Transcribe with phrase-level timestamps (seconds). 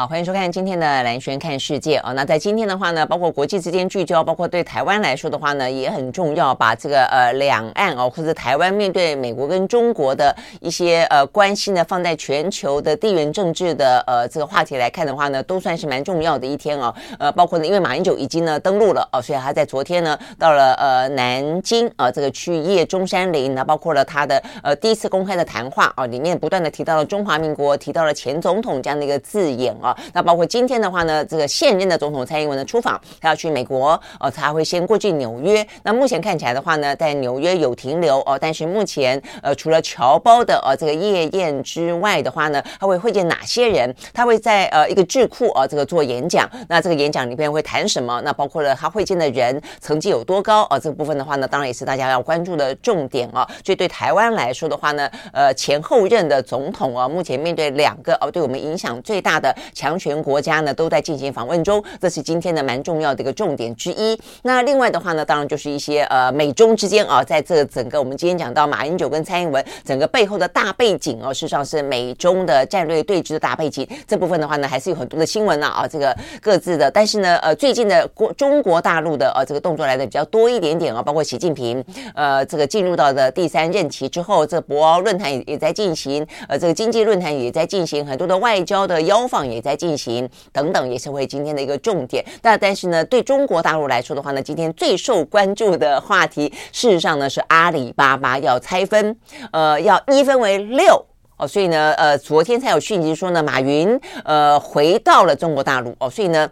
[0.00, 2.14] 好，欢迎收看今天的蓝轩看世界哦。
[2.14, 6.54] 那在今天的话呢，包括国际之间聚焦，包括对台湾来说的话呢，也很重要。
[6.54, 16.94] 把这个呃两岸哦，或者台湾面对美国跟中国的一些呃关系呢，放在全球的地缘政治的呃这个话题来看的话呢，都算是蛮重要的一天哦。
[17.18, 29.89] 呃，包括呢，因为马英九已经呢登陆了哦，所以他在昨天呢到了呃南京啊、呃，这个去谒中山陵，那包括了他的呃第一次公开的谈话啊、哦，里面不断的提到了中华民国，提到了前总统这样的一个字眼啊。
[30.12, 35.66] 那包括今天的话呢，这个现任的总统蔡英文的出访，他要去美国哦，他会先过去纽约。
[35.82, 43.94] 那目前看起来的话呢，在纽约有停留哦，但是目前呃，除了侨胞的呃这个夜宴之外的话呢，他会会见哪些人？
[44.12, 46.48] 他会在呃一个智库啊这个做演讲。
[46.68, 48.20] 那这个演讲里边会谈什么？
[48.24, 50.78] 那包括了他会见的人成绩有多高啊？
[50.78, 53.48] 这个部分的话呢，当然也是大家要关注的重点啊。
[53.64, 60.10] 所以对台湾来说的话呢，呃，前后任的总统啊，目前面对两个哦，对我们影响最大的强权。
[60.22, 64.20] 国家呢都在进行访问中，这是今天的蛮重要的一个重点之一。
[64.42, 73.88] 那另外的话呢，当然就是一些呃美中之间啊，在这整个我们今天讲到马英九跟蔡英文整个背后的大背景哦，事实上是美中的战略对峙的大背景。
[74.06, 76.90] 这部分的话呢，还是有很多的新闻呢啊，这个各自的。
[76.90, 81.82] 但是呢，呃，最近的国中国大陆的呃这个动作来的比较多一点点啊，包括习近平
[82.14, 90.28] 呃这个进入到的第三任期之后，这博鳌论坛也也在进行，呃这个经济论坛也在进行，很多的外交的邀访也在进行。
[90.52, 92.24] 等等也是会今天的一个重点。
[92.42, 99.16] 那但是呢，对中国大陆来说的话呢，今天最受关注的话题，事实上呢是阿里巴巴要拆分，
[99.52, 101.04] 呃，要一分为六
[101.36, 101.46] 哦。
[101.46, 106.08] 所以呢，呃，昨天才有讯息说呢，马云呃回到了中国大陆哦。
[106.08, 106.50] 所以呢，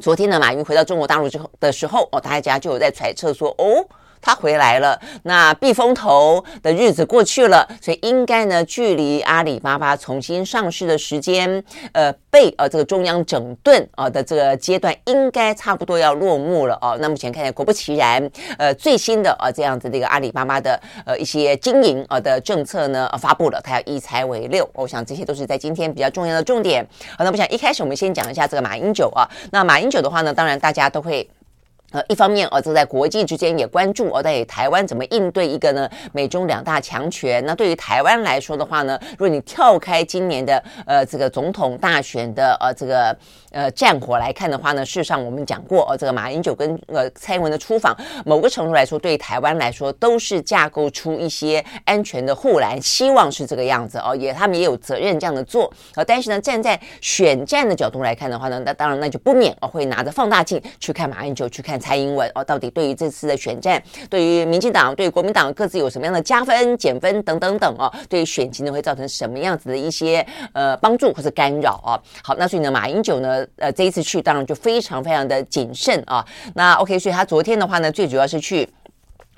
[0.00, 3.86] 昨天呢，马云回到中国大陆之后的时候哦，大家就有在揣测说哦。
[4.22, 11.62] 他回来了，那避风头的日子过去了，所以应该呢，距离阿里巴巴重新上市的时间，
[11.92, 16.96] 呃，被呃这个中央整顿啊的这个阶段，应该差不多要落幕了哦。
[17.00, 24.66] 那目前看起来果不其然，呃，最新的啊这样子的一个阿里巴巴的呃一些经营啊的政策呢呃发布了，它要一拆为六。
[24.74, 26.86] 我想这些都是在今天比较重要的重点。
[27.18, 29.28] 好，那我想一开始我们先讲一下这个马英九啊。
[29.50, 31.28] 那马英九的话呢，当然大家都会。
[31.92, 35.88] 呃，一方面哦，这在国际之间也关注哦，在台湾怎么应对一个呢？
[36.12, 37.44] 美中两大强权。
[37.44, 43.14] 那对于台湾来说的话呢，如果你跳开今年的呃这个总统大选的呃这个
[43.50, 55.70] 呃战火来看的话呢，事实上我们讲过哦，这个马英九跟呃蔡英文的出访，某个程度来说，对台湾来说都是架构出一些安全的护栏，希望是这个样子哦，也他们也有责任这样的做。
[55.94, 61.81] 呃，但是呢，站在选战的角度来看的话呢，那当然那就不免哦会拿着放大镜去看马英九，去看。
[61.82, 71.98] 蔡英文哦，到底对于这次的选战，对于民进党、对国民党各自有什么样的加分、减分等等等哦，对于选情呢会造成什么样子的一些呃帮助或者干扰啊？
[72.22, 76.24] 好，那所以呢，马英九呢，呃，这一次去当然就非常非常的谨慎啊。
[76.54, 78.68] 那 OK，所以他昨天的话呢，最主要是去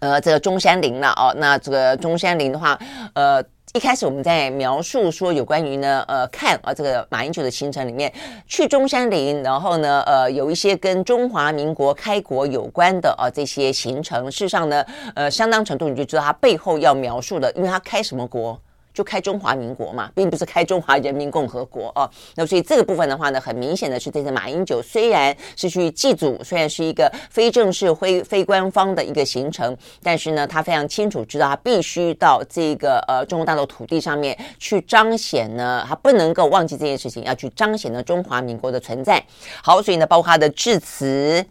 [0.01, 1.35] 呃这个中山陵了哦。
[1.39, 2.79] 那这个中山陵的话，
[3.15, 3.43] 呃。
[3.77, 8.13] 一开始我们在描述说有关于呢，呃，看啊这个马英九的行程里面，
[8.47, 14.87] 去中山陵，然后呢，呃，有一些跟中华民国开国有关的啊这些行程，事实上呢，
[15.17, 18.57] 呃，相当程度你就知道他背后要描述的，因为他开什么国。
[18.95, 22.09] 就开中华民国嘛，并不是开中华人民共和国哦。
[22.37, 39.21] 那所以这个部分的话呢，很明显的是，这次马英九虽然是去祭祖，虽然是一个非正式、非非官方的一个行程，但是呢，他非常清楚知道，他必须到这个呃中国大陆土地上面去彰显呢，他不能够忘记这件事情，要去彰显呢中华民国的存在。
[39.61, 41.45] 好，所以呢，包括他的致辞。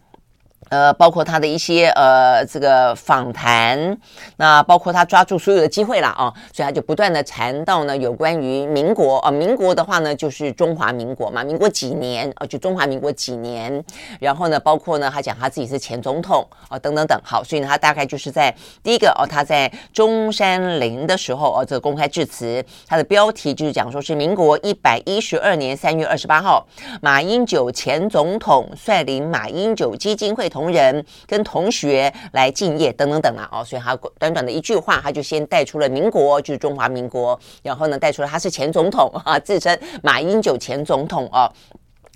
[0.74, 3.96] 呃，包括他的一些呃这个访谈，
[4.38, 13.84] 那包括他抓住所有的机会了啊，所以他就不断的谈到呢有关于民国啊，民国的话呢就是中华民国嘛，民国几年啊，就中华民国几年，
[14.18, 18.52] 然后呢，包括呢他讲他自己是前总统啊等等等，好，所以呢他大概就是在
[18.82, 26.66] 第一个哦，他在中山陵的时候哦，这个公开致辞，他的标题就是讲说是民国一百一十二年三月二十八号，
[27.00, 30.50] 马英九前总统率领马英九基金会。
[30.54, 41.52] 同同仁跟同学来敬业等等等啊，哦，所以他短短的一句话，他就先带出了民国，就是中华民国，然后呢，带出了他是前总统啊，自称马英九前总统哦，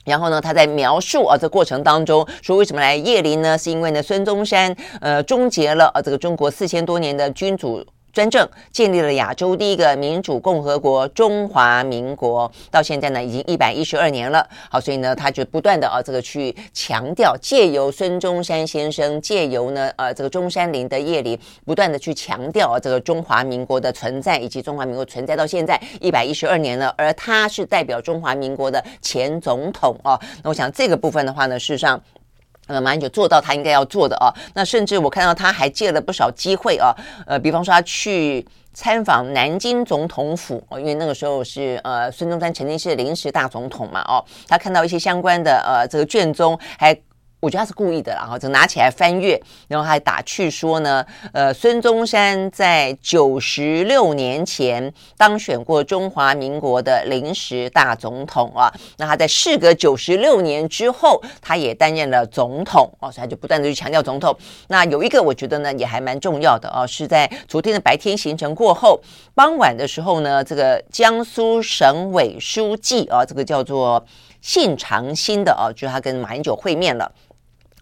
[0.07, 3.59] 然后呢，他在描述啊这过程当中说为什么来叶林呢？
[3.59, 7.85] 是因为呢孙中山呃终结了啊这个中国四千多年的君主。
[8.19, 12.51] 专政，建立了亚洲第一个民主共和国——中华民国。
[12.69, 14.45] 到现在呢，已经一百一十二年了。
[14.69, 26.93] 好，所以呢，他就不断的啊，这个去强调，借由孙中山先生，借由呢，呃，这个中山陵的叶林，不断的去强调啊，这个中华民国的存在，以及中华民国存在到现在一百一十二年了。
[26.99, 30.19] 而他是代表中华民国的前总统啊。
[30.43, 32.03] 那我想这个部分的话呢，事实上。
[32.69, 36.95] 呃，马英九做到他应该要做的啊，那甚至我看到他还借了不少机会啊，
[37.27, 46.97] 呃，比方说他去参访南京总统府，因为那个时候是呃孙中山曾经是临时大总统嘛，哦，他看到一些相关的呃这个卷宗还。
[47.41, 64.37] 我觉得他是故意的，然后就拿起来翻阅，然后还打趣说呢，呃，孙中山在九十六年前当选过中华民国的临时大总统啊，那他在事隔九十六年之后，他也担任了总统哦，所以他就不断的去强调总统。
[64.67, 69.01] 那有一个我觉得呢也还蛮重要的哦，是在昨天的白天行程过后，
[69.37, 74.05] 傍晚的时候呢，这个江苏省委书记啊，这个叫做
[74.41, 77.09] 信长新的啊，就是他跟马英九会面了。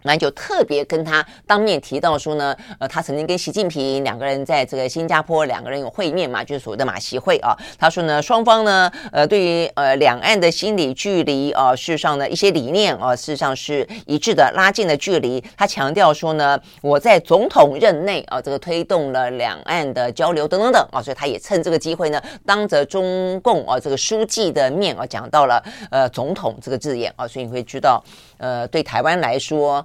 [0.06, 7.54] 那就特别跟他当面提到说呢，呃，他曾经跟习近平两个人在这个新加坡两个人有会面嘛，就是所谓的马习会啊。
[7.78, 15.42] 他说呢，双方呢，呃，对于呃两岸的心理距离啊，事实上呢，一些理念啊，事实上是一致的，拉近了距离。
[15.56, 25.60] 他强调说呢，我在总统任内啊，这个推动了两岸的交流等等等啊，所以他也趁这个机会呢，当着中共啊这个书记的面啊，讲到了
[25.90, 28.02] 呃总统这个字眼啊，所以你会知道，
[28.38, 29.84] 呃，对台湾来说。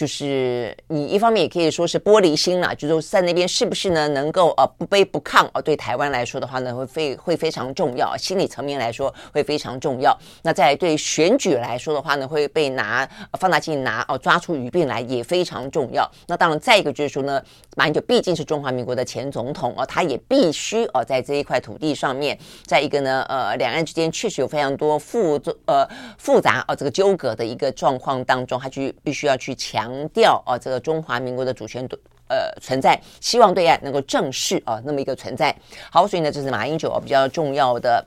[0.00, 5.60] 就是你一方面也可以说是玻璃心啦，就是在那边是不是呢能够呃不卑不亢啊？
[5.60, 10.18] 对台湾来说的话呢，会非会非常重要，心理层面来说会非常重要。
[10.42, 13.06] 那在对选举来说的话呢，会被拿
[13.38, 16.10] 放大镜拿哦抓出鱼病来也非常重要。
[16.26, 17.42] 那当然再一个就是说呢，
[17.76, 25.86] 马英九毕竟是中华民国的前总统哦，他也必须哦在这一块土地上面，在一个呢呃两岸之间确实有非常多复呃
[26.16, 29.89] 复杂哦这个纠葛的一个状况当中，他去必须要去强。
[29.90, 31.86] 强调啊，这个中华民国的主权
[32.28, 35.54] 呃存在，希望对岸能够正视啊那么一个存在。
[35.90, 38.04] 好，所以呢，这是马英九比较重要的。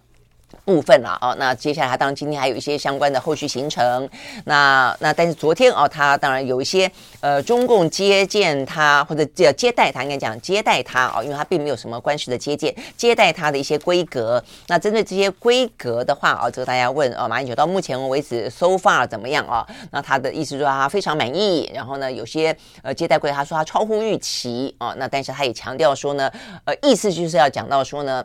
[0.66, 4.10] 部分了啊，那接下来他当然今天还有一些相关的后续行程。
[4.46, 6.90] 那那但是昨天哦，他当然有一些
[7.20, 14.44] 呃中共接见他或者接接待他，应该讲接待他啊，因为他并没有什么官式的接见，接待他的一些规格。
[14.68, 19.66] 那针对这些规格的话啊，这个大家问啊，马英九到目前为止 so far 怎么样啊？
[19.92, 21.70] 那他的意思说他非常满意。
[21.74, 24.94] 然后呢，有些呃接待规他说他超乎预期啊。
[24.98, 26.32] 那但是他也强调说呢，
[26.66, 28.24] 呃，意思就是要讲到说呢。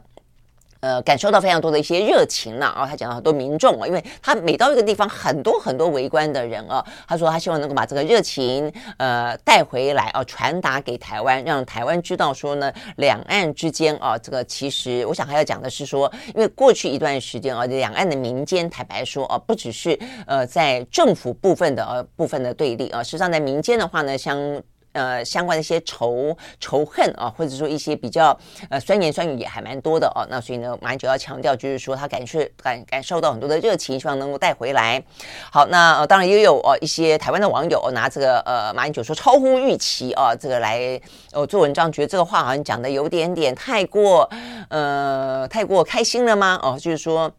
[0.81, 2.87] 呃，感受到非常多的一些热情了啊！
[2.87, 24.39] 他讲到很多民众啊，因为他每到一个地方，很多很多围观的人啊，他说他希望能够把这个热情呃带回来啊，传达给台湾，让台湾知道说呢，两岸之间啊，这个其实我想还要讲的是说，因为过去一段时间啊，两岸的民间坦白说啊，不只是呃在政府部分的呃部分的对立啊，实际上在民间的话呢，像。
[24.99, 28.37] 呃，相关的一些仇仇恨啊，或者说一些比较
[28.69, 30.27] 呃酸言酸语也还蛮多的哦。
[30.29, 35.01] 那所以呢，马英九要强调，就是说他感受感感受到很多的热情，希望能够带回来。
[35.53, 41.01] 好，那、呃、当然也有哦一些台湾的网友拿这个呃马英九说超乎预期啊，这个来
[41.33, 44.29] 呃做文章，觉得这个话好像讲的有点点太过
[44.69, 46.59] 呃太过开心了吗？
[46.63, 47.31] 哦，就是说。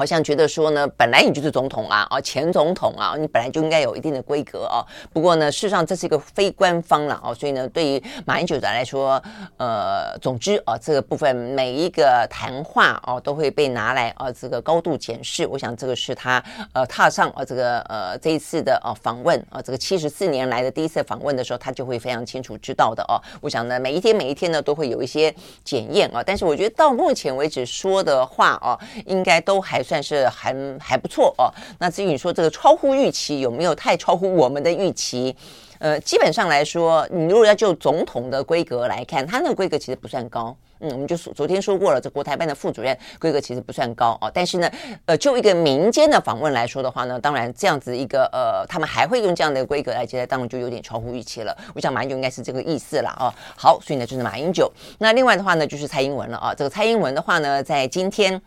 [0.00, 4.80] 好像觉得说呢，本来你就是总统啊，啊前总统啊，你本来就应该有一定的规格啊。
[5.12, 9.22] 不过呢，事实上这是一个非官方了啊，所以呢，对于马英九来说，
[9.58, 15.46] 呃，总之啊，这个部分每一个谈话啊都会被拿来啊这个高度检视。
[15.46, 16.42] 我想这个是他
[16.72, 23.20] 呃踏上啊这个呃这一次的啊访问啊这个七十四年来的第一次访问的时候，他就会非常清楚知道的哦。
[23.42, 29.84] 我想呢，每一天每一天呢都会有一些检验啊，但是我觉得到目前为止说的话啊，应该都还。
[29.90, 31.50] 算是还还不错哦。
[31.80, 35.34] 那至于你说这个超乎预期有没有太超乎我们的预期？
[35.80, 40.54] 呃，基本上来说，你如果要就总统的规格来看，他那个规格其实不算高。
[40.82, 44.30] 嗯，我们就说昨天说过了，这国台办的副主任规格其实不算高哦。
[44.32, 44.70] 但是呢，
[45.06, 51.56] 呃，就一个民间的访问来说的话呢，当然这样子一个呃，他们还会用这样的规格来接待，当然就有点超乎预期了。
[51.74, 53.32] 我想马英九应该是这个意思了啊。
[53.56, 54.70] 好，所以呢就是马英九。
[54.98, 56.54] 那另外的话呢，就是蔡英文了啊。
[56.54, 58.40] 这个蔡英文的话呢，在今天。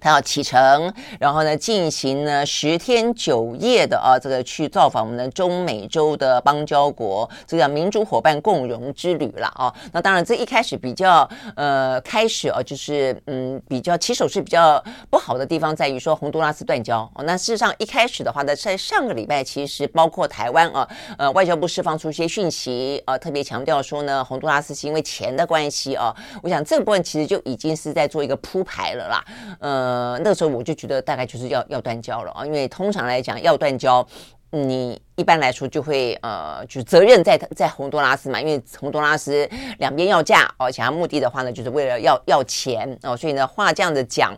[0.00, 9.72] 他要启程，然后呢，进行呢十天九夜的啊，这个去造访我们的中美洲的邦交国，这叫民主伙伴共荣之旅了啊。
[9.92, 17.10] 那当然，这一开始比较呃，开始啊，就是嗯，比较起手是比较不好的地方，在于说洪都拉斯断交。
[17.24, 20.88] 那事实上一开始的话呢，在上个礼拜，其实包括台湾啊，
[21.18, 26.14] 呃，外交部释放出一些讯息啊，特别强调说呢，洪都拉斯是因为钱的关系啊。
[26.42, 29.24] 我想这个部分其实就已经是在做一个铺排了啦，
[29.58, 29.89] 呃。
[29.90, 34.06] 呃，那个时候我就觉得大概就是要要断交了啊，因为通常来讲要断交，
[34.50, 44.32] 你一般来说就会呃，就责任在在洪都拉斯嘛，因为洪都拉斯两边要价哦，想要目的的话呢，就是为了要要钱哦，所以呢话这样子讲，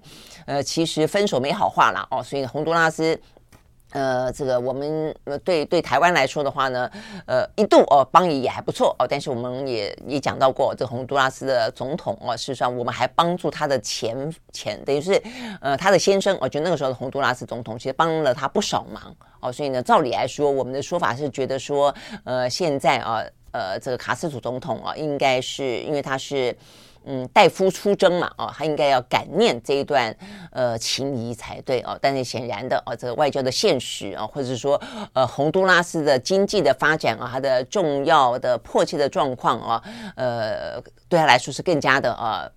[0.46, 3.20] 呃，其实分手没好话啦哦，所以洪都拉斯。
[3.92, 6.90] 呃，这个我们对对台湾来说的话呢，
[7.26, 15.22] 呃一度哦邦谊也还不错哦，但是我们也也讲到过，这个洪都拉斯的总统哦，事实上我们还帮助他的前前，等于是
[15.60, 21.94] 呃他的先生，我觉得那个时候的洪都拉斯总统其实帮了他不少忙哦，所以呢，照理来说，我们的说法是觉得说，
[22.24, 23.22] 呃现在啊，
[23.52, 26.56] 呃这个卡斯楚总统啊，应该是因为他是。
[27.04, 30.14] 嗯，代夫出征嘛，哦，他应该要感念这一段
[30.50, 31.98] 呃情谊才对哦。
[32.00, 34.80] 但是显然的哦，这个外交的现实啊，或者说
[35.12, 39.82] 呃洪都拉斯的经济的发展啊，它的重要的迫切的状况啊，
[40.16, 42.50] 呃，对他来说是更加的呃。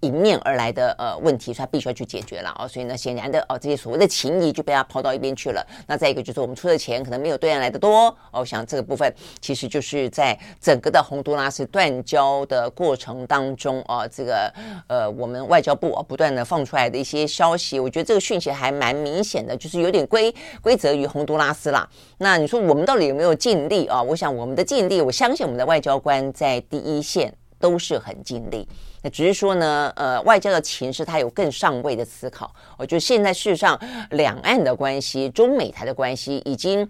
[0.00, 2.66] 迎面而来的呃问题，所以他必须要去解决了哦。
[2.66, 5.66] 所以呢，显然的哦，这些所谓的情谊就被他抛到一边去了。
[5.86, 8.40] 那再一个就是我们出的钱可能没有对岸来的多哦。
[8.40, 14.52] 我想这个部分其实就是在整个的洪都拉斯断交的过程当中啊，这个
[14.88, 21.88] 呃我们外交部啊不断的放出来的一些消息，我觉得这个讯息还蛮明显的，就是有点归归责于洪都拉斯啦。
[22.18, 24.02] 那你说我们到底有没有尽力啊？
[24.02, 28.66] 我想我们的尽力，我相信我们的外交官在第一线都是很尽力。
[29.02, 32.52] 那只是说呢，呃，外交的情势它有更上位的思考。
[32.76, 33.78] 我觉得现在事实上，
[34.10, 36.88] 两岸的关系、中美台的关系，已经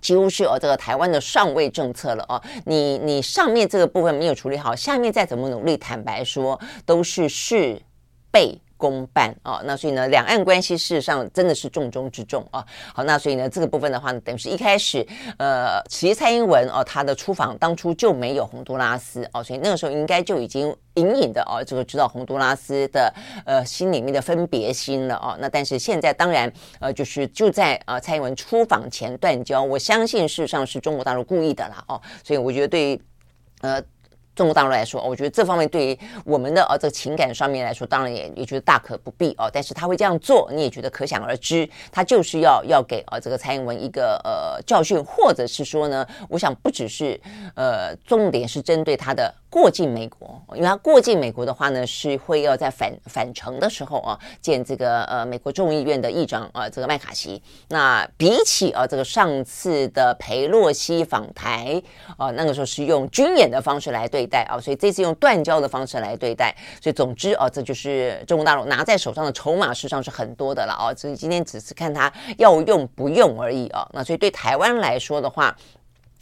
[0.00, 2.42] 几乎是有这个台湾的上位政策了哦。
[2.66, 7.80] 你你上面这个部分没有处理好，下面再怎么努力，坦白说都是事
[8.30, 8.60] 倍。
[8.84, 12.62] 公办啊，那所以呢，两岸关系事实上真的是重中之重啊。
[12.92, 15.06] 好，那所以呢，这个部分的话呢，等于是一开始，
[15.38, 23.10] 呃，其实蔡英文哦，他的出访当初就没有洪都拉斯哦，所以那个时候应该就已经隐隐的哦，这个知道洪都拉斯的
[23.46, 25.34] 呃心里面的分别心了哦。
[25.40, 33.00] 那但是现在当然呃，就是就在呃蔡英文出访前断交，我相信事实上是中国大陆故意的啦哦，所以我觉得对
[33.62, 33.82] 呃。
[34.34, 39.48] 中国大陆来说，我觉得这方面对于我们的呃这个情感上面来说，当然也也觉得大可不必哦。
[39.52, 47.20] 但是他会这样做，你也觉得可想而知，他就是要要给呃这个蔡英文一个呃教训，或者是说呢，我想不只是
[47.54, 57.40] 呃重点是针对他的过境美国，因为他过境美国的话呢，是会要在返返程的时候啊见这个呃美国众议院的议长、呃、这个麦卡锡。
[57.68, 61.80] 那比起啊、呃、这个上次的裴洛西访台
[62.16, 64.23] 啊、呃，那个时候是用军演的方式来对。
[64.24, 70.94] 对待啊，所以这次用断交的方式来对待，所以总之啊，这就是中国大陆拿在手上的筹码，实上是很多的了啊。
[70.94, 73.86] 所以今天只是看他要用不用而已啊。
[73.92, 75.54] 那所以对台湾来说的话。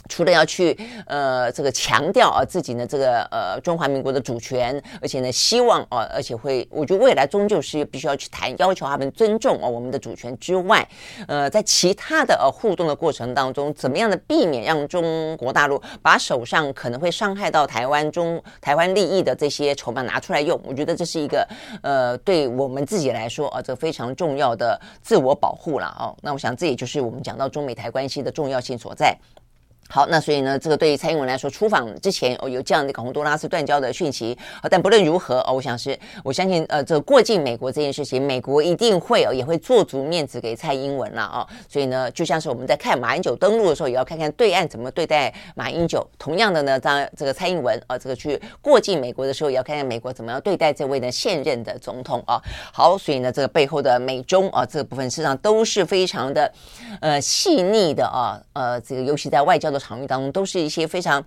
[0.09, 10.87] 除了要去呃这个强调啊自己呢这个呃中华民国的主权，而且呢希望啊，而且会我觉得未来终究是必须要去谈，要求他们尊重啊我们的主权之外，
[11.29, 20.61] 呃在其他的呃互动的过程当中，怎么样的避免让中国大陆把手上可能会伤害到台湾中台湾利益的这些筹码拿出来用？
[20.65, 21.47] 我觉得这是一个
[21.83, 26.15] 呃对我们自己来说啊这非常重要的自我保护了哦。
[26.23, 29.17] 那我想这也就是我们讲到中美台关系的重要性所在。
[29.95, 34.35] 好，那所以呢，这个对于蔡英文来说，出访之前哦有这样的一个洪都拉斯断交的讯息，
[34.71, 41.47] 但不论如何哦，我想是我相信呃，这个过境美国这件事情，美国一定会哦也会做足面子给蔡英文了、哦。
[41.69, 46.09] 所以呢，就像是我们在看马英九登陆的时候，也要看看对岸怎么对待马英九。
[46.19, 52.41] 同样的呢，当这个蔡英文啊、这个去过境美国的时候，也要看看美国怎么样对待这位呢现任的总统啊。
[52.73, 56.51] 好，所以呢，这个背后的美中啊这个部分，实际上都是非常的
[57.03, 59.82] 呃细腻的啊，呃，这个尤其在外交的。
[59.83, 61.25] 场域当中都是一些非常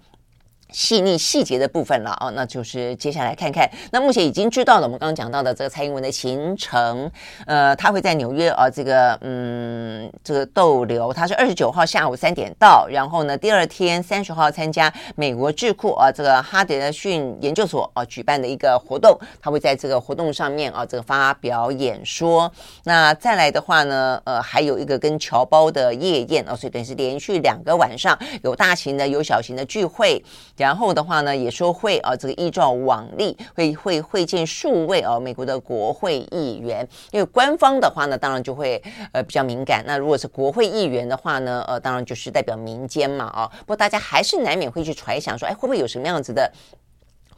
[0.72, 3.70] 细腻细节的部分了啊，那就是接下来看看。
[3.92, 7.10] 那目前已经知道了，我们刚刚讲到的这个蔡英文的行程，
[7.46, 11.14] 呃，他会在纽约啊，这个嗯，这个逗留。
[11.14, 22.52] 他是二十九号下午三点到，然后呢，第二天三十号参加美国智库啊，这个哈德逊研究所啊举办的一个活动，他会在这个活动上面啊，这个发表演说。
[22.84, 30.22] 那再来的话呢，呃，还有一个跟侨胞的夜宴啊，所以等于是连续两个晚上有大型的有小型的聚会。
[30.58, 38.82] 然后的话呢，也说会啊，这个依照往例会会会见数位啊美国的国会议员，因为官方的话呢，当然就会
[39.12, 39.84] 呃比较敏感。
[39.86, 43.52] 那如果是国会议员的话呢，呃，当然就是代表民间嘛啊。
[43.60, 46.52] 不过大家还是难免会去揣想说，哎，会不会有什么样子的？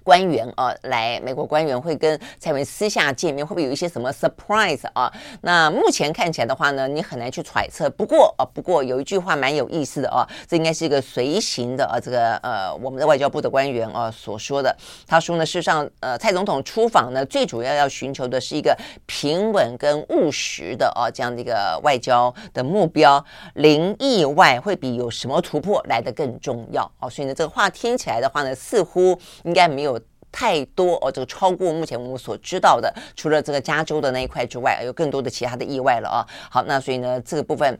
[0.07, 5.11] 官员啊，来美国官员会跟蔡文私下见面，会不会有一些什么 surprise 啊？
[5.41, 7.89] 那目前看起来的话呢，你很难去揣测。
[7.89, 14.73] 不过啊，不过有一句话蛮有意思的啊，这应该是一个随行的啊，这个呃，我们的外交部的官员啊所说的。
[15.05, 18.73] 他说呢，事实上，呃，蔡总统出访呢，最主要要寻求的是一个
[19.07, 23.21] 平稳跟务实的啊这样的一个外交的目标，
[23.55, 27.09] 零意外会比有什么突破来得更重要啊。
[27.09, 29.96] 所以呢，这个话听起来的话呢，似乎应该没有。
[30.39, 36.27] 太多哦，这个超过目前我们所知道的，除了这个加州的那一块之外，有更多的其他的意外了啊。
[36.51, 37.75] 好，那所以呢，这个部分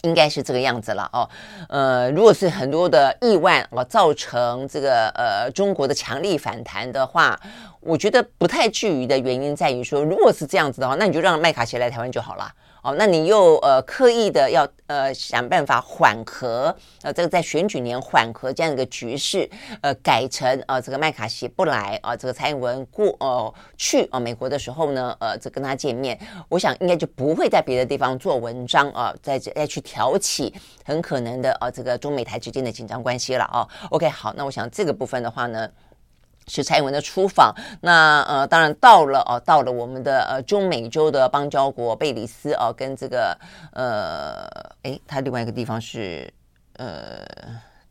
[0.00, 1.28] 应该是这个样子了哦。
[1.68, 7.38] 呃，如果是很多的意外哦，造成这个呃中国的强力反弹的话，
[7.80, 12.52] 我觉得不太至于的原因在于说，如果是这样子的话，那你就让麦卡锡来台湾就好了。
[12.82, 19.48] 哦，那你又呃刻意的要呃想办法缓和呃这个在选举年缓和这样一个局势，
[19.82, 26.18] 呃改成呃这个麦卡锡不来啊，这个蔡英文过呃去啊美国的时候呢，呃这跟他见面，
[26.48, 33.68] 我想应该就不会在别的地方做文章啊，再再去挑起很可能的啊这个中美台之间的紧张关系了啊。
[33.90, 35.68] OK，好，那我想这个部分的话呢。
[36.50, 43.38] 是蔡英文的出访，那呃，当然到了哦，到了我们的呃中美洲的邦交国贝里斯哦，跟这个
[43.72, 44.48] 呃，
[44.82, 46.28] 哎，他另外一个地方是
[46.72, 47.24] 呃，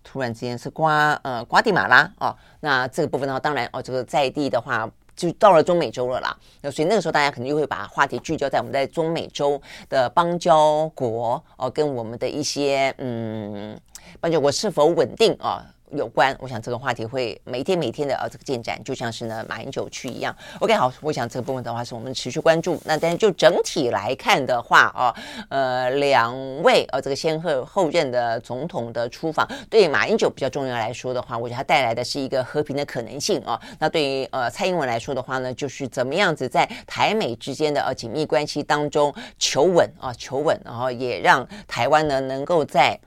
[0.03, 13.79] 突然之间是瓜呃瓜地马拉哦，那这个部分的话，当然哦，这个在地的话就到了中美洲了啦，那所以那个时候大家肯定就会把话题聚焦在我们在中美洲的邦交国哦，跟我们的一些嗯
[14.19, 15.63] 邦交国是否稳定啊。
[15.63, 20.35] 哦有关，我想这个话题会每天每天的呃这个进展，就像是呢马英九去一样。
[20.59, 22.79] OK，好，我想这个部分的话是我们持续关注。
[22.85, 25.15] 那但是就整体来看的话啊，
[25.49, 33.59] 呃，两位呃这个先后后任的总统的出访，对马英九比较重要来说的话，我觉得他带来的是一个和平的可能性啊。
[33.79, 42.99] 那对于呃蔡英文来说的话呢，就是怎么样子在台美之间的呃紧密关系当中求稳啊求稳，然后也让台湾呢能够在。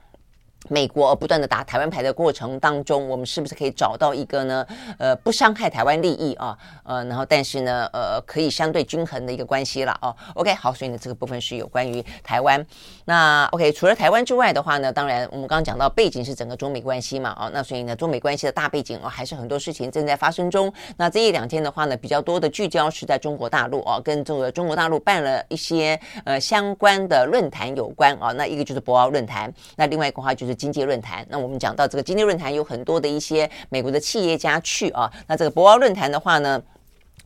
[0.69, 4.65] 美国不断的打台湾牌的过程当中，我们是不是可以找到一个呢？
[4.97, 10.15] 呃，不伤害台湾利益啊，呃，然后但是呢，呃，可以相对均衡的一个关系了哦。
[10.35, 12.65] OK，好，所以呢，这个部分是有关于台湾。
[13.03, 20.71] 那 OK，除了台湾之外的话呢，当然我们刚刚讲到背景是整个中美关系嘛，哦，那所以呢，中美关系的大背景哦，还是很多事情正在发生中。
[20.95, 28.31] 那这一两天的话呢，比较多的聚焦是在中国大陆哦，跟这个中国大陆办了一些呃相关的论坛有关哦。
[28.31, 30.52] 那一个就是博鳌论坛，那另外一个话就是。
[30.53, 36.61] 经济论坛，那我们讲到这个经济论坛有很多的一些美国的企业家去啊，那这个博鳌论坛的话呢，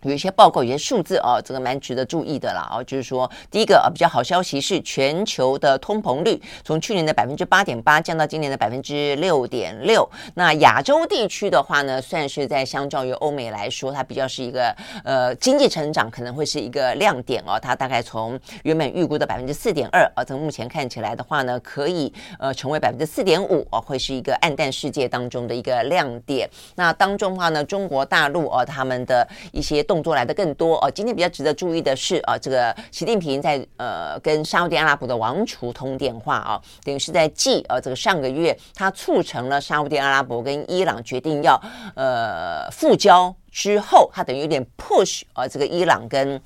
[0.03, 10.07] 有一些报告，有些数字哦，这个蛮值得注意的啦哦，就是说，第一个啊比较好消息是，全球的通膨率从去年的百分之八点八降到今年的百分之六点六。
[10.35, 17.59] 那亚洲地区的话呢，算是在相较于欧美来说，它比较是一个呃经济成长可能会是一个亮点哦。
[17.59, 26.47] 它大概从原本预估的百分之四点二啊，从目前看起来的话呢，可以呃成为百分之四点五哦，会是一个暗淡世界当中的一个亮点。
[26.75, 30.91] 那当中的话呢，中国大陆哦，他们的一些动作来的更多哦。
[30.91, 41.59] 今天比较值得注意的是啊，这个习近平在呃跟沙特阿拉伯的王储通电话啊，等于是在继呃这个上个月他促成了沙特阿拉伯跟伊朗决定要
[41.95, 46.39] 呃复交之后，他等于有点 push 啊这个伊朗跟。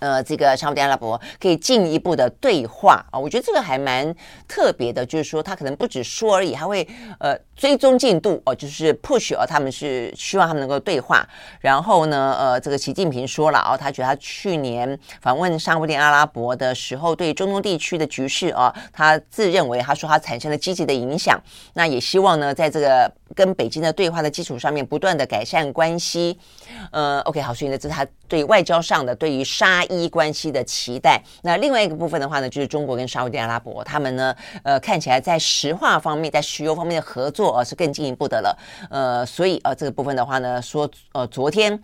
[0.00, 4.14] 呃，这个沙乌地阿拉伯可以进一步的对话啊，我觉得这个还蛮
[4.48, 6.86] 特别的，就是说他可能不止说而已，还会
[7.18, 11.26] 呃追踪进度哦，就是 push 哦，他们是希望他们能够对话。
[11.60, 21.38] 然后呢，呃，这个习近平说了哦，他觉得他去年访问沙乌地阿拉伯的时候，对中东地区的局势啊，他自认为他说他产生了积极的影响。
[21.74, 26.38] 那也希望呢，在这个跟北京的对话的基础上面，不断的改善关系。
[26.90, 31.22] 呃，OK，好，所以呢，这是他对外交上的对于沙一关系的期待。
[31.42, 38.58] 那另外一个部分的话呢，就是中国跟沙特阿拉伯，他们呢，呃，看起来在石化方面，在石油方面的合作，呃，是更进一步的了。
[38.90, 41.82] 呃，所以呃，这个部分的话呢，说呃，昨天。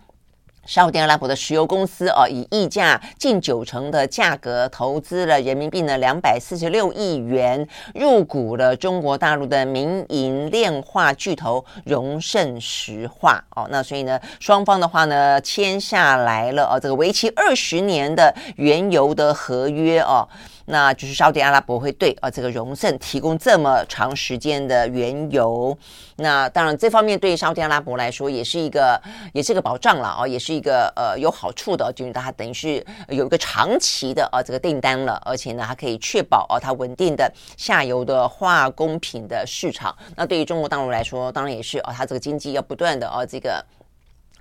[0.67, 13.41] 沙特阿拉伯的石油公司哦，以溢价近九成的价格投资了人民币呢两百四十六亿元，入股了中国大陆的民营炼化巨头荣盛石化。
[13.55, 20.27] 哦，那所以呢，双方的话呢签下来了啊，这个为期二十年的原油的合约哦。
[20.69, 25.77] 那就是沙特阿拉伯会对啊这个荣盛提供这么长时间的原油。
[26.17, 29.01] 那当然这方面对于沙特阿拉伯来说也是一个
[29.33, 39.95] 也是一个保障了啊，也是一个呃有好处的，就是它等于是有一个长期的啊这个订单了，而且呢它可以确保啊它稳定的下游的化工品的市场。
[40.15, 43.63] 那对于中国大陆来说，当然也是啊它这个经济要不断的啊这个。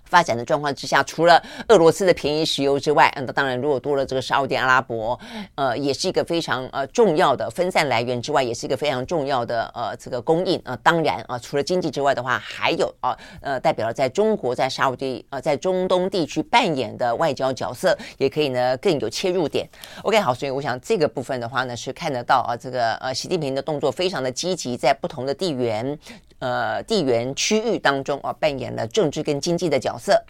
[0.08, 5.18] 发展的状况之下，除了俄罗斯的便宜石油之外，嗯，那当然如果多了这个沙乌地阿拉伯，
[5.56, 10.76] 呃，也是一个非常呃重要的分散来源之外，也是一个非常重要的呃这个供应啊、呃。
[10.78, 19.68] 当然啊、除了经济之外的话，还有啊呃，代表了在中国在沙乌地呃在中东地区扮演的外交角色，也可以呢更有切入点。
[20.02, 25.98] OK，好，所以我想这个部分的话呢，是看得到啊，这个呃习近平的动作非常的积极，在不同的地缘。
[26.38, 30.22] 呃，地缘区域当中啊，扮演了政治跟经济的角色。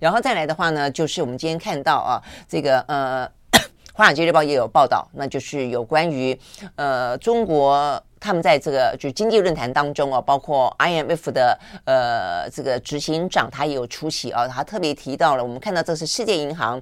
[0.00, 3.28] 然后再来的话呢，就是我们今天看到啊，这个呃，
[3.92, 6.38] 《华尔街日报》也有报道，那就是有关于
[6.76, 16.80] 呃中国他们在这个就是经济论坛当中啊，包括 IMF 的呃这个执行长他也有出席啊，他特别提到了，我们看到这是世界银行。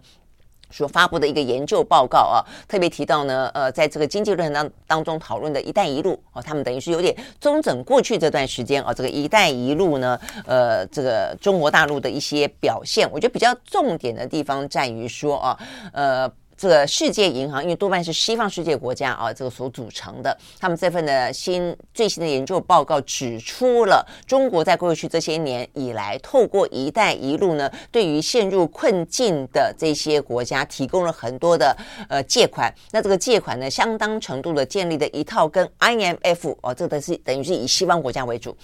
[0.73, 15.59] 所发布的一个研究报告啊，特别提到呢，呃，在这个经济论坛当当中讨论的一带一路哦，他们等于是有点中整过去这段时间啊，这个一带一路呢，呃，这个中国大陆的一些表现，我觉得比较重点的地方在于说啊，
[15.93, 16.33] 呃。
[16.57, 31.77] 这个世界银行，因为多半是西方世界国家啊，这个所组成的，他们这份的新最新的研究报告指出了，中国在过去这些年以来，透过“一带一路”呢，对于陷入困境的这些国家提供了很多的
[32.09, 32.73] 呃借款。
[32.91, 38.57] 那这个借款呢，相当程度的建立的一套跟 IMF 哦，这个是等于是以西方国家为主，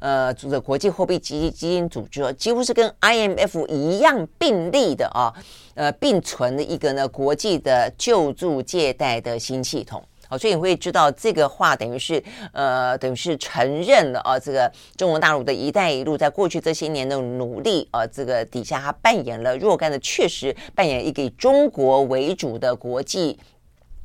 [0.00, 5.32] 呃，这个国际货币基金基金组织几乎是跟 IMF 一样并立的啊。
[5.74, 23.36] 呃，并存的一个呢，国际的救助借贷的新系统，好，所以你会知道这个话等于是呃，等于是承认了啊，这个中国大陆的一带一路在过去这些年的努力啊，这个底下它扮演了若干的，确实扮演一个以中国为主的国际。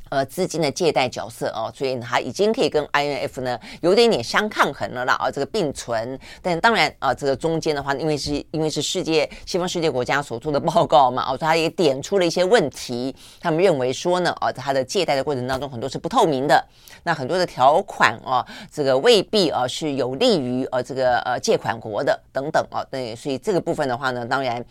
[0.10, 6.20] 呃，资金的借贷角色哦，所以它已经可以跟 IMF 呢有点点相抗衡了啦啊，这个并存。
[6.42, 13.16] 但当然啊，这个中间的话，因为是因为是世界西方世界国家所做的报告嘛，哦，他也点出了一些问题。
[13.40, 16.68] 他们认为说呢，啊，他的借贷的过程当中很多是不透明的，
[17.04, 24.66] 那很多的条款啊，这个未必啊是有利于呃这个呃借款国的等等啊，对，所以这个部分的话呢，当然。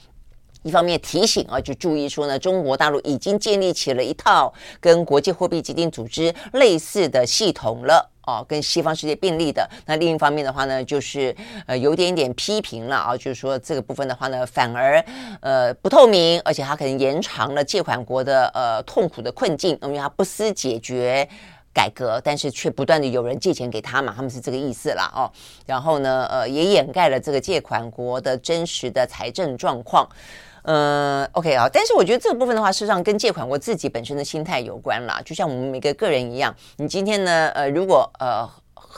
[0.69, 9.67] 一方面提醒啊，就注意说呢，中国大陆已经建立起了一套跟国际货币基金组织类似的系统了哦，跟西方世界并立的。
[9.87, 11.35] 那另一方面的话呢，就是
[11.67, 15.03] 呃有点点批评了啊，就是说这个部分的话呢，反而
[15.41, 21.27] 呃不透明，而且它可能延长了借款国的呃痛苦的困境，因为它不思解决
[21.73, 25.33] 改革，但是却不断的有人借钱给他嘛，他们是这个意思啦哦。
[25.65, 30.07] 然后呢，呃也掩盖了这个借款国的真实的财政状况。
[30.71, 35.19] 嗯，OK 啊，但是我觉得这个部分的话，事实上跟借款我自己本身的心态有关啦。
[35.25, 38.47] 就像我们每个个人一样，你今天呢，呃，如果呃。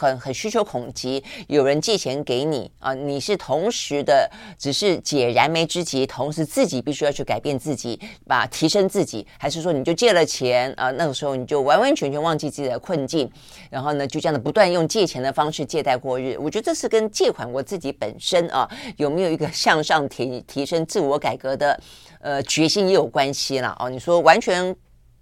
[0.01, 13.31] 很很需求恐急，有人借钱给你啊，你是同时的只是解燃眉之急，同时自己必须要去改变自己，把提升自己，还是说你就借了钱啊，那个时候你就完完全全忘记自己的困境，
[13.69, 16.35] 然后呢就这样的不断用借钱的方式借贷过日？
[16.41, 21.79] 我觉得这是跟借款我自己本身啊有没有一个向上提提升自我改革的
[22.21, 23.91] 呃决心也有关系了哦。
[23.91, 24.75] 你说完全。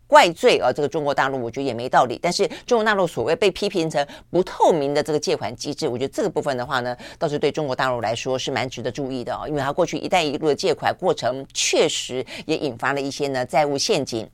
[0.09, 2.19] 怪罪啊，这个中国大陆，我觉得也没道理。
[2.21, 14.27] 但是中国大陆所谓被批评成不透明的这个借款机制，我觉得这个部分的话呢，倒是对中国大陆来说是蛮值得注意的啊，因为它过去“一带一路”的借款过程确实也引发了一些呢债务陷阱。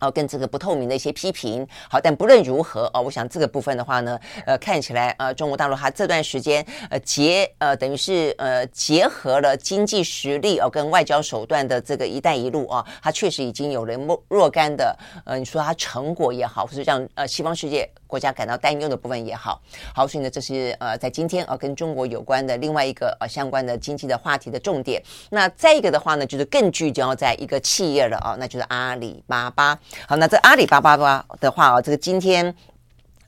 [0.00, 19.60] 哦，跟这个不透明的一些批评，好，但不论如何，哦，我想这个部分的话呢，呃，看起来，呃，中国大陆它这段时间，呃，结，呃，等于是，呃，结合了经济实力哦，跟外交手段的这个“一带一路”啊，它确实已经有了若若干的，呃，你说它成果也好，或者让呃西方世界国家感到担忧的部分也好，
[19.94, 25.00] 好，所以呢，这是呃在今天，呃，跟中国有关的另外一个呃相关的经济的话题的重点。
[25.30, 29.78] 那再一个的话呢，就是更聚焦在一个企业了啊，那就是阿里巴巴。
[30.08, 30.96] 好，那这阿里巴巴
[31.40, 32.52] 的话啊，这个今天。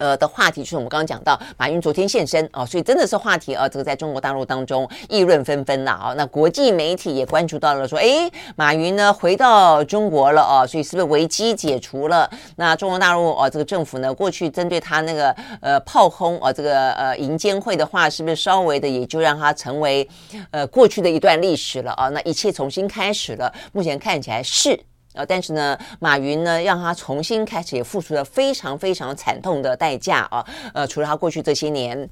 [0.03, 6.13] 呃的话题就是我们刚刚讲到，马云昨天现身啊，所以真的是话题啊，这个在中国大陆当中议论纷纷了啊。
[6.17, 12.29] 那国际媒体也关注到了，说，哎，马云呢回到中国了啊，所以是不是危机解除了？
[12.57, 20.09] 那中国大陆哦，这个政府呢，过去针对他那个呃炮轰啊，这个呃银监会的话，是不是稍微的也就让他成为
[20.51, 22.09] 呃过去的一段历史了啊？
[22.09, 24.79] 那一切重新开始了，目前看起来是。
[25.15, 30.45] 呃，但是呢，马云呢让他重新开始，也付出了非常非常惨痛的代价啊。
[30.75, 32.09] 呃，除了他过去这些年。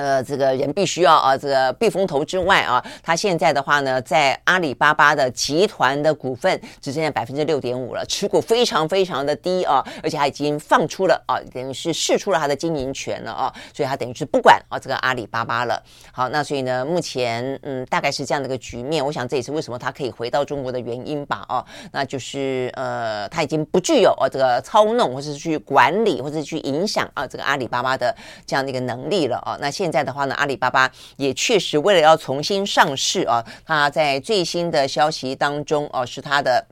[0.00, 15.82] 呃，这个人必须要啊，这个避风头之外啊，他现在的话呢，在阿里巴巴的集团的股份只剩下百分之六点五了，持股非常非常的低啊，而且他已经放出了啊，等于是释出了他的经营权了啊，所以他等于是不管啊这个阿里巴巴了。
[16.10, 19.04] 好，那所以呢，目前嗯，大概是这样的一个局面。
[19.04, 29.58] 我想这也是为什么他可以回到中国的原因吧啊，那就是呃，他已经不具有啊这个操弄或者是去管理或者是去影响啊这个阿里巴巴的这样的一个能力了啊。
[29.60, 36.66] 那现在的话呢，阿里巴巴也确实为了要重新上市啊，它在最新的消息当中哦，是它的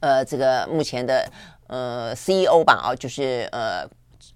[0.00, 1.28] 呃这个目前的
[1.66, 3.88] 呃 CEO 吧啊，就是呃。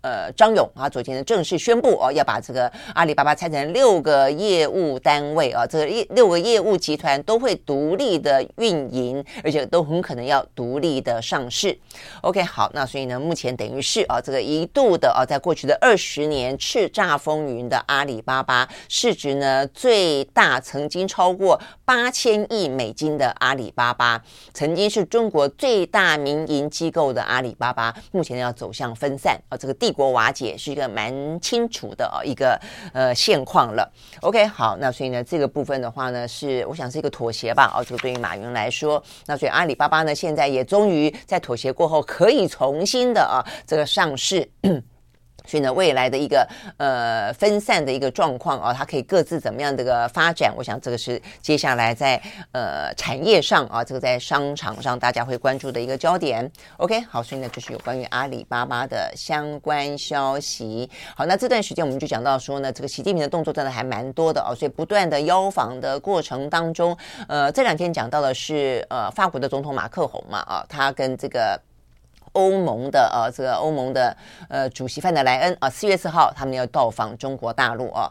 [0.08, 11.78] 呃，张勇啊，昨天呢正式宣布哦，要把这个阿里巴巴拆成六个业务单位啊，这个业六个业务集团都会独立的运营，而且都很可能要独立的上市。
[12.22, 24.22] OK，好，那所以呢，目前等于是啊，这个一度的啊，在过去的二十年叱咤风云的阿里巴巴，市值呢最大曾经超过八千亿美金的阿里巴巴，
[24.54, 29.94] 曾经是中国最大民营机构的阿里巴巴，目前要走向分散啊，这个地。
[29.98, 32.56] 国瓦解是一个蛮清楚的一个
[32.92, 33.92] 呃现况了。
[34.20, 37.72] OK，好，那所以呢，这个部分的话呢，是我想是一个妥协吧。
[37.74, 44.48] 哦，这个对于马云来说，那所以阿里巴巴呢，现在也终于在妥协过后，可以重新的啊这个上市。
[45.48, 50.52] 所以呢，未来的一个呃分散的一个状况啊，它可以各自怎么样的一个发展？
[50.54, 52.20] 我想这个是接下来在
[52.52, 56.48] 呃产业上啊，这个在商场上大家会关注的一个焦点。
[56.76, 60.88] OK，好，所以呢，就是有关于阿里巴巴的相关消息。
[61.16, 66.94] 好，那这段时间我们就讲到说呢，这个习近平的动作真的还蛮多的哦，所以不断的邀访的过程当中，
[67.26, 71.58] 呃，这两天讲到的是呃法国的总统马克宏嘛啊，他跟这个。
[72.32, 74.16] 欧盟的呃，这个欧盟的
[74.48, 78.10] 呃主席范德莱恩啊，四月四号他们要到访中国大陆啊。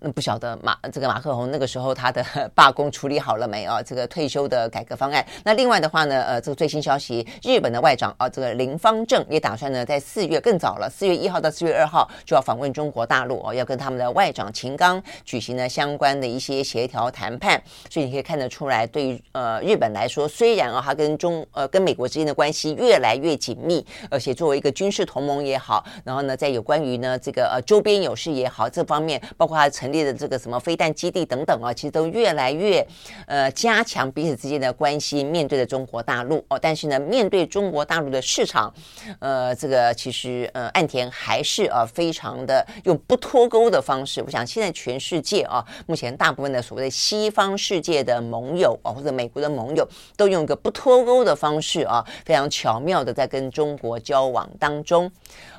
[0.00, 3.82] 那不晓得马这个马克宏那个时候他的罢工处理好了没啊？
[3.82, 5.24] 这个退休的改革方案。
[5.42, 17.60] 那另外的话呢，呃，这个最新消息，日本的外长啊，这个林芳正也打算呢，在四月更早了，四月一号到四月二号就要访问中国大陆哦，要跟他们的外长秦刚举行呢相关的一些协调谈判。
[17.90, 29.87] 所以你可以看得出来，对于呃日本来说，虽然啊，他跟中呃跟美国之间的关系越来越紧密，而且作为一个军事同盟也好，然后呢，在有关于呢这个呃周边有事也好，这方面包括他成。
[29.92, 32.86] 列的这个什么飞弹基地等等啊，其实都越来越
[33.26, 35.24] 呃加强彼此之间的关系。
[35.24, 38.72] 面对着中国大陆哦，但是呢，面对中国大陆的市场，
[39.18, 44.22] 呃，这个其实呃岸田还是呃非常的用不脱钩的方式。
[44.22, 55.10] 我想现在全世界啊，目前大部分的所谓的西方世界的盟友啊，或者美国的盟友，都用一个不脱钩的方式啊，非常巧妙的在跟中国交往当中。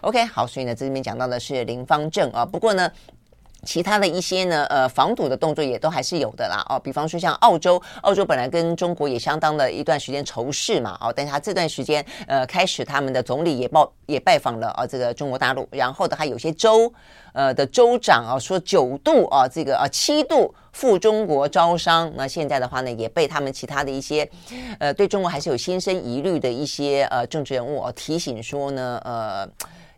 [0.02, 2.92] OK，好，所以呢，这里面讲到的是林芳正啊，不过呢。
[3.66, 16.92] 其他的一些呢，呃，防堵的动作也都还是有的啦，哦，比方说像澳洲，澳洲本来跟中国也相当的一段时间仇视嘛，哦，但是他这段时间，呃，开始他们的总理也报也拜访了啊，这个中国大陆，然后的还有些州，
[17.34, 24.30] 呃的州长啊，说九度啊，这个啊七度赴中国招商，那现在的话呢，也被他们其他的一些，
[24.80, 29.50] 呃，对中国还是有心生疑虑的一些呃政治人物啊提醒说呢，呃。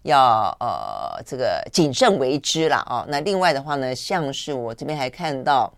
[0.03, 3.05] 要呃这个谨慎为之了啊。
[3.07, 5.71] 那另外的话呢，像是我这边还看到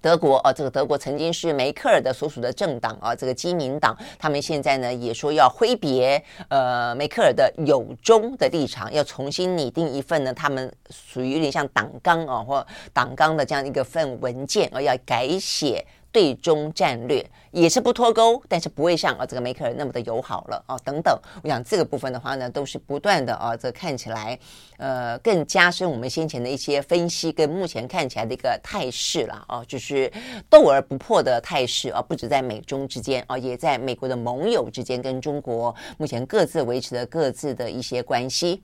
[0.00, 15.86] 德国啊，这个德国曾经是梅克尔的所属的政党啊，这个基民党，他们现在呢也说要挥别呃梅克尔的友中的立场，要重新拟定一份呢，他们属于有点像党纲啊或党纲的这样一个份文件而，要改写。
[16.12, 21.18] 对中战略也是不脱钩，但是不会像啊这个梅克尔那么的友好了啊等等。
[21.42, 24.38] 我想这个部分的话呢，都是不断的啊，这看起来
[24.76, 30.12] 呃更加深我们先前的一些分析跟目前看起来的一个态势了啊，就是
[30.50, 38.62] 斗而不破的态势啊，不止在美中之间啊，也在美国的盟友之间跟中国目前各自维持着各自的一些关系。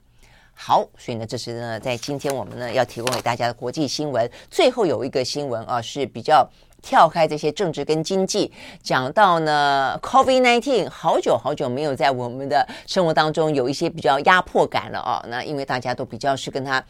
[0.52, 4.30] 好，所以呢，这是呢在今天我们呢要提供给大家的国际新闻。
[4.50, 6.46] 最后有一个新闻啊是比较。
[6.88, 8.51] 跳开这些政治跟经济，
[8.83, 15.22] 讲到呢，Covid nineteen 好久好久没有在我们的生活当中有一些比较压迫感了啊。
[15.29, 16.83] 那因为大家都比较是跟他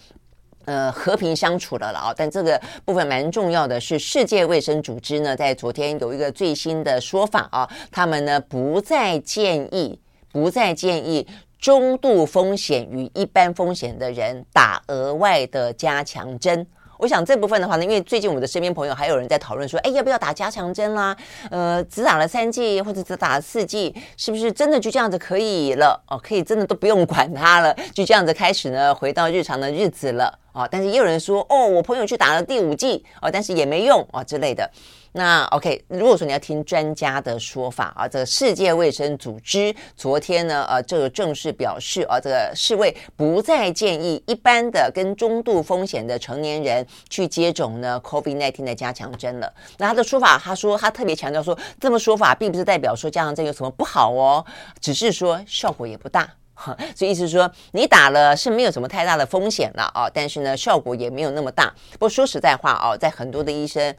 [0.66, 2.14] 呃和平相处的了啊。
[2.16, 9.98] 但这个部分蛮重要的是，世界卫生组织呢在昨天有一个最新的说法啊，他们呢不再建议，
[10.30, 11.26] 不再建议
[11.58, 16.64] 中度风险与一般风险的人打额外的加强针。
[16.98, 21.16] 我想这部分的话呢，因为最近我们的身边朋友还有人在讨论说，哎，要不要打加强针啦？
[21.50, 26.02] 呃，只打了三剂或者只打了四剂，是不是真的就这样子可以了？
[26.08, 30.68] 哦，可以真的都不用管它了，就这样子开始呢，回到日常的日子了啊？
[30.70, 34.68] 但是也有人说，哦，我朋友去打了第五剂哦，但是也没用啊之类的。
[35.12, 49.52] 那 OK，如果说你要听专家的说法啊，这个世界卫生组织昨天呢，呃，这个正式表示啊，这个世卫不再建议一般的跟中度风险的成年人去接种呢 COVID-19 的加强针了。
[49.78, 54.44] 那他的说法，他说他特别强调说，这么说法并不是代表说加强针有什么不好哦，
[54.78, 56.28] 只是说效果也不大。
[56.94, 61.72] 所以意思是说，你打了是没有什么太大的风险了啊，但是呢，效果也没有那么大。
[61.92, 63.94] 不过说实在话啊，在很多的医生。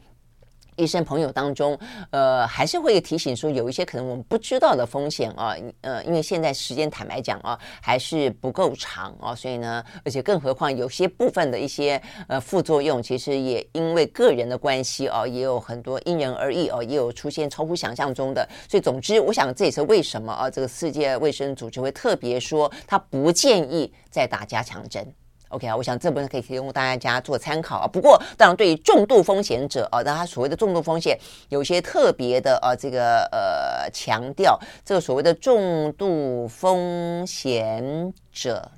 [0.80, 1.78] 医生朋友当中，
[2.10, 18.48] 呃，还是会提醒说，有一些可能我们不知道的风险啊，呃，因为现在时间坦白讲啊，还是不够长啊，所以呢，而且更何况有些部分的一些呃副作用，其实也因为个人的关系啊，也有很多因人而异哦，也有出现超乎想象中的。
[18.68, 25.06] 所以总之，我想这也是为什么啊，这个世界卫生组织会特别说，他不建议再打加强针。
[25.50, 27.86] OK 啊，我想这部分可以提供大家做参考啊。
[27.86, 38.70] 不过，当然对于重度风险者啊，那他所谓的重度风险，有些特别的呃，这个呃强调这个所谓的重度风险者，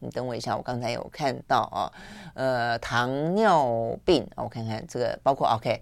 [0.00, 1.92] 你等我一下，我刚才有看到啊，
[2.34, 5.80] 呃，糖尿病，我看看这个包括 OK，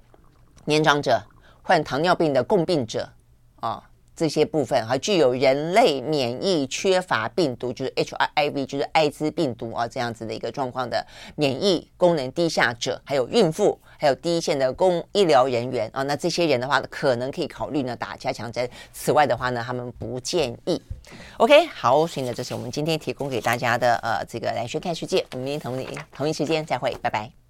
[0.65, 1.19] 年长者、
[1.63, 3.09] 患糖尿病的共病者
[3.61, 3.83] 啊。
[4.17, 11.05] 这些部分还具有人类免疫缺乏病毒，就是 HIV，就是艾滋病毒啊，这样子的一个状况的
[11.37, 18.69] 免疫功能低下者，还有孕妇，还有第一线的公医疗人员啊，那这些人的话，可能可以考虑呢打加强针。
[18.93, 20.81] 此外的话呢，他们不建议。
[21.39, 27.44] OK，好，所以呢，这是我们今天提供给大家的呃这个兰萱看世界，我们明天同一同一时间再会，拜拜。